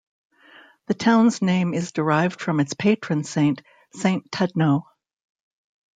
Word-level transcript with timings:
The 0.87 0.95
town's 0.95 1.43
name 1.43 1.75
is 1.75 1.91
derived 1.91 2.41
from 2.41 2.59
its 2.59 2.73
patron 2.73 3.23
saint, 3.23 3.61
Saint 3.93 4.31
Tudno. 4.31 4.85